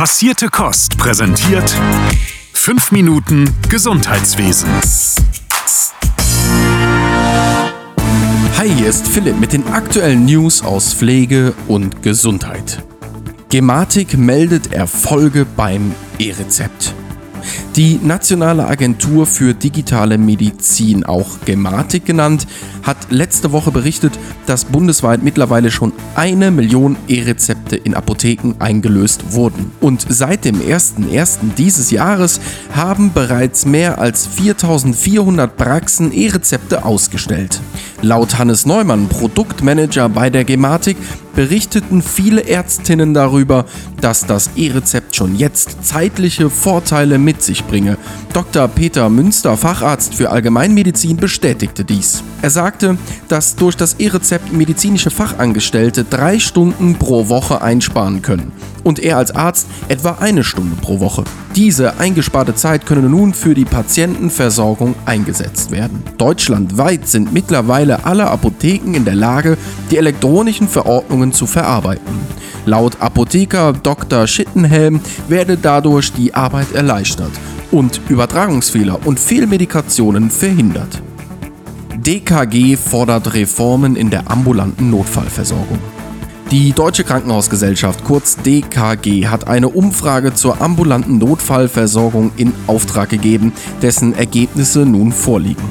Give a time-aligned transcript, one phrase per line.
[0.00, 1.76] Passierte Kost präsentiert
[2.54, 4.70] 5 Minuten Gesundheitswesen.
[8.56, 12.82] Hi, hier ist Philipp mit den aktuellen News aus Pflege und Gesundheit.
[13.50, 16.94] Gematik meldet Erfolge beim E-Rezept.
[17.76, 22.46] Die Nationale Agentur für digitale Medizin, auch Gematik genannt,
[22.82, 29.72] hat letzte Woche berichtet, dass bundesweit mittlerweile schon eine Million E-Rezepte in Apotheken eingelöst wurden.
[29.80, 31.54] Und seit dem 01.01.
[31.56, 32.40] dieses Jahres
[32.74, 37.60] haben bereits mehr als 4400 Praxen E-Rezepte ausgestellt.
[38.02, 40.96] Laut Hannes Neumann, Produktmanager bei der Gematik,
[41.40, 43.64] berichteten viele Ärztinnen darüber,
[44.02, 47.96] dass das E-Rezept schon jetzt zeitliche Vorteile mit sich bringe.
[48.34, 48.68] Dr.
[48.68, 52.22] Peter Münster, Facharzt für Allgemeinmedizin, bestätigte dies.
[52.42, 52.98] Er sagte,
[53.28, 58.52] dass durch das E-Rezept medizinische Fachangestellte drei Stunden pro Woche einsparen können
[58.84, 61.24] und er als Arzt etwa eine Stunde pro Woche.
[61.56, 66.02] Diese eingesparte Zeit könne nun für die Patientenversorgung eingesetzt werden.
[66.16, 69.58] Deutschlandweit sind mittlerweile alle Apotheken in der Lage,
[69.90, 72.20] die elektronischen Verordnungen zu verarbeiten.
[72.66, 74.28] Laut Apotheker Dr.
[74.28, 77.32] Schittenhelm werde dadurch die Arbeit erleichtert
[77.72, 81.02] und Übertragungsfehler und Fehlmedikationen verhindert.
[81.96, 85.78] DKG fordert Reformen in der ambulanten Notfallversorgung.
[86.50, 94.16] Die Deutsche Krankenhausgesellschaft, kurz DKG, hat eine Umfrage zur ambulanten Notfallversorgung in Auftrag gegeben, dessen
[94.16, 95.62] Ergebnisse nun vorliegen.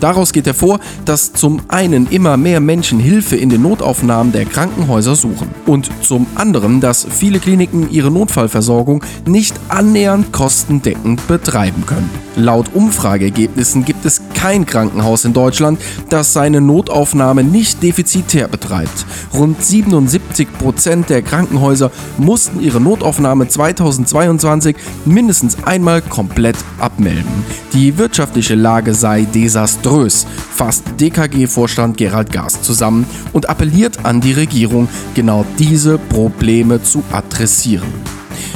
[0.00, 5.14] Daraus geht hervor, dass zum einen immer mehr Menschen Hilfe in den Notaufnahmen der Krankenhäuser
[5.14, 12.10] suchen und zum anderen, dass viele Kliniken ihre Notfallversorgung nicht annähernd kostendeckend betreiben können.
[12.36, 19.06] Laut Umfrageergebnissen gibt es kein Krankenhaus in Deutschland, das seine Notaufnahme nicht defizitär betreibt.
[19.32, 20.23] Rund 77
[20.58, 27.44] Prozent der Krankenhäuser mussten ihre Notaufnahme 2022 mindestens einmal komplett abmelden.
[27.72, 34.88] Die wirtschaftliche Lage sei desaströs, fasst DKG-Vorstand Gerald Gaas zusammen und appelliert an die Regierung,
[35.14, 37.92] genau diese Probleme zu adressieren.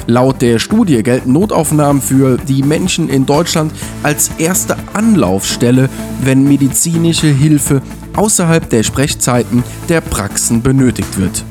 [0.07, 5.91] Laut der Studie gelten Notaufnahmen für die Menschen in Deutschland als erste Anlaufstelle,
[6.23, 7.83] wenn medizinische Hilfe
[8.19, 11.45] außerhalb der Sprechzeiten der Praxen benötigt wird.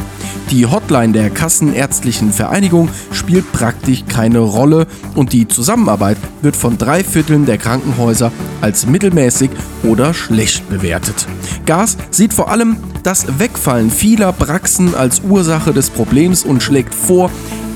[0.52, 7.04] Die Hotline der Kassenärztlichen Vereinigung spielt praktisch keine Rolle und die Zusammenarbeit wird von drei
[7.04, 9.50] Vierteln der Krankenhäuser als mittelmäßig
[9.84, 11.28] oder schlecht bewertet.
[11.66, 17.30] Gas sieht vor allem das Wegfallen vieler Praxen als Ursache des Problems und schlägt vor,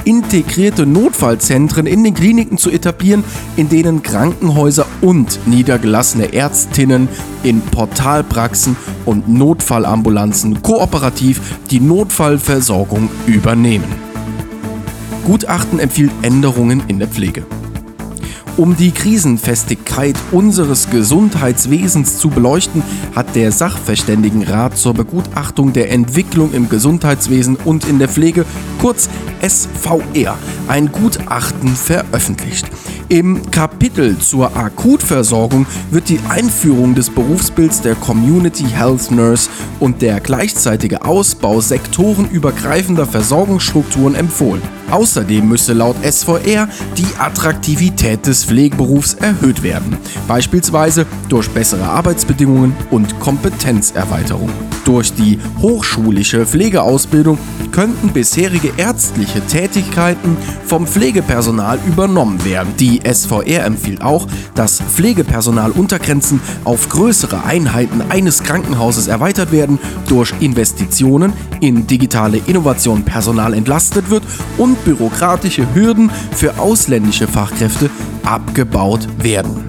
[0.05, 3.23] integrierte Notfallzentren in den Kliniken zu etablieren,
[3.55, 7.07] in denen Krankenhäuser und niedergelassene Ärztinnen
[7.43, 8.75] in Portalpraxen
[9.05, 13.87] und Notfallambulanzen kooperativ die Notfallversorgung übernehmen.
[15.25, 17.45] Gutachten empfiehlt Änderungen in der Pflege.
[18.57, 22.83] Um die Krisenfestigkeit unseres Gesundheitswesens zu beleuchten,
[23.15, 28.45] hat der Sachverständigenrat zur Begutachtung der Entwicklung im Gesundheitswesen und in der Pflege,
[28.81, 29.09] kurz
[29.41, 32.69] SVR, ein Gutachten veröffentlicht.
[33.07, 40.19] Im Kapitel zur Akutversorgung wird die Einführung des Berufsbilds der Community Health Nurse und der
[40.19, 44.61] gleichzeitige Ausbau sektorenübergreifender Versorgungsstrukturen empfohlen.
[44.91, 49.97] Außerdem müsse laut SVR die Attraktivität des Pflegeberufs erhöht werden,
[50.27, 54.49] beispielsweise durch bessere Arbeitsbedingungen und Kompetenzerweiterung.
[54.83, 57.37] Durch die hochschulische Pflegeausbildung
[57.71, 62.73] könnten bisherige ärztliche Tätigkeiten vom Pflegepersonal übernommen werden.
[62.79, 71.33] Die SVR empfiehlt auch, dass Pflegepersonaluntergrenzen auf größere Einheiten eines Krankenhauses erweitert werden, durch Investitionen
[71.59, 74.23] in digitale Innovation Personal entlastet wird
[74.57, 77.89] und bürokratische Hürden für ausländische Fachkräfte
[78.23, 79.63] abgebaut werden.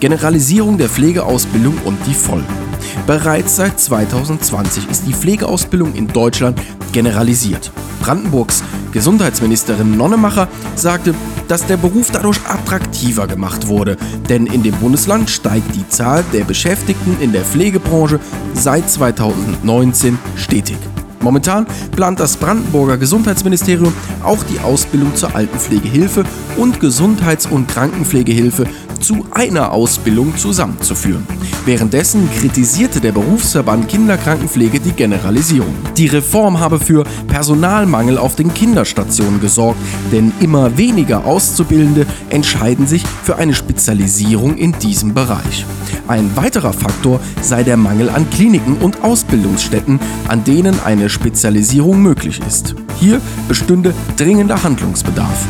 [0.00, 2.61] Generalisierung der Pflegeausbildung und die Folgen.
[3.06, 6.60] Bereits seit 2020 ist die Pflegeausbildung in Deutschland
[6.92, 7.70] generalisiert.
[8.00, 11.14] Brandenburgs Gesundheitsministerin Nonnemacher sagte,
[11.48, 13.96] dass der Beruf dadurch attraktiver gemacht wurde,
[14.28, 18.20] denn in dem Bundesland steigt die Zahl der Beschäftigten in der Pflegebranche
[18.54, 20.76] seit 2019 stetig.
[21.22, 23.94] Momentan plant das Brandenburger Gesundheitsministerium
[24.24, 26.24] auch die Ausbildung zur Altenpflegehilfe
[26.56, 28.66] und Gesundheits- und Krankenpflegehilfe
[29.02, 31.26] zu einer Ausbildung zusammenzuführen.
[31.64, 35.74] Währenddessen kritisierte der Berufsverband Kinderkrankenpflege die Generalisierung.
[35.96, 39.78] Die Reform habe für Personalmangel auf den Kinderstationen gesorgt,
[40.12, 45.66] denn immer weniger Auszubildende entscheiden sich für eine Spezialisierung in diesem Bereich.
[46.08, 52.40] Ein weiterer Faktor sei der Mangel an Kliniken und Ausbildungsstätten, an denen eine Spezialisierung möglich
[52.46, 52.74] ist.
[52.98, 55.46] Hier bestünde dringender Handlungsbedarf.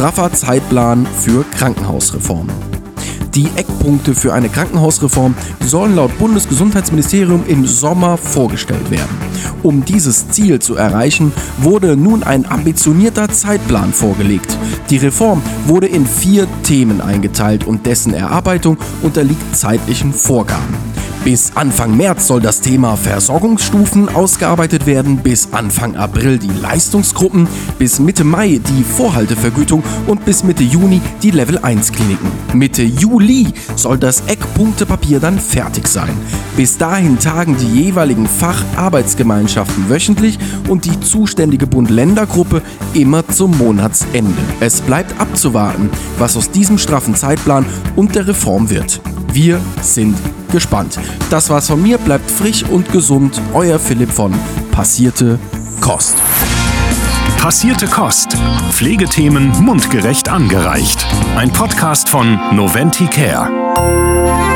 [0.00, 2.48] Straffer Zeitplan für Krankenhausreform.
[3.34, 9.14] Die Eckpunkte für eine Krankenhausreform sollen laut Bundesgesundheitsministerium im Sommer vorgestellt werden.
[9.62, 14.56] Um dieses Ziel zu erreichen, wurde nun ein ambitionierter Zeitplan vorgelegt.
[14.88, 20.89] Die Reform wurde in vier Themen eingeteilt und dessen Erarbeitung unterliegt zeitlichen Vorgaben.
[21.24, 27.46] Bis Anfang März soll das Thema Versorgungsstufen ausgearbeitet werden, bis Anfang April die Leistungsgruppen,
[27.78, 32.32] bis Mitte Mai die Vorhaltevergütung und bis Mitte Juni die Level 1 Kliniken.
[32.54, 36.16] Mitte Juli soll das Eckpunktepapier dann fertig sein.
[36.56, 40.38] Bis dahin tagen die jeweiligen Facharbeitsgemeinschaften wöchentlich
[40.68, 42.62] und die zuständige Bund-Länder-Gruppe
[42.94, 44.42] immer zum Monatsende.
[44.60, 49.02] Es bleibt abzuwarten, was aus diesem straffen Zeitplan und der Reform wird.
[49.32, 50.16] Wir sind
[50.50, 50.98] gespannt.
[51.30, 51.98] Das war's von mir.
[51.98, 53.40] Bleibt frisch und gesund.
[53.54, 54.34] Euer Philipp von
[54.72, 55.38] Passierte
[55.80, 56.16] Kost.
[57.38, 58.36] Passierte Kost.
[58.70, 61.06] Pflegethemen mundgerecht angereicht.
[61.36, 64.49] Ein Podcast von Noventi Care.